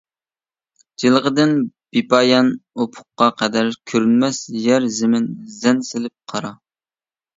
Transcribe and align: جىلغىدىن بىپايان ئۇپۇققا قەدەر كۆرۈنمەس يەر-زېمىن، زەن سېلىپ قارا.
جىلغىدىن 1.03 1.51
بىپايان 1.97 2.49
ئۇپۇققا 2.85 3.27
قەدەر 3.43 3.69
كۆرۈنمەس 3.93 4.41
يەر-زېمىن، 4.65 5.29
زەن 5.59 5.85
سېلىپ 5.91 6.17
قارا. 6.35 6.53